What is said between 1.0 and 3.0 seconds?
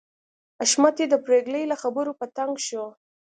د پريګلې له خبرو په تنګ شو